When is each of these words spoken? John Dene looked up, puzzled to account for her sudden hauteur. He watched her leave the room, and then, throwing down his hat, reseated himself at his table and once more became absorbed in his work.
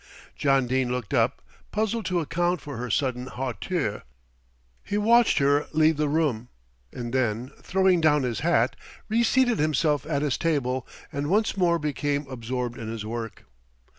John 0.35 0.65
Dene 0.65 0.91
looked 0.91 1.13
up, 1.13 1.43
puzzled 1.71 2.07
to 2.07 2.21
account 2.21 2.59
for 2.59 2.77
her 2.77 2.89
sudden 2.89 3.27
hauteur. 3.27 4.01
He 4.83 4.97
watched 4.97 5.37
her 5.37 5.67
leave 5.73 5.97
the 5.97 6.09
room, 6.09 6.49
and 6.91 7.13
then, 7.13 7.51
throwing 7.61 8.01
down 8.01 8.23
his 8.23 8.39
hat, 8.39 8.75
reseated 9.09 9.59
himself 9.59 10.07
at 10.07 10.23
his 10.23 10.39
table 10.39 10.87
and 11.11 11.29
once 11.29 11.55
more 11.55 11.77
became 11.77 12.25
absorbed 12.31 12.79
in 12.79 12.87
his 12.89 13.05
work. 13.05 13.43